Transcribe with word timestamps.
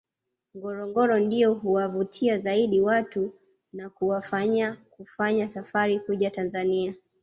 Ngorongoro 0.57 1.19
ndiyo 1.19 1.53
huwavutia 1.53 2.37
zaidi 2.37 2.81
watu 2.81 3.33
na 3.73 3.89
kuwafanya 3.89 4.77
kufunga 4.91 5.47
safari 5.47 5.99
kuja 5.99 6.31
Tanzania 6.31 6.95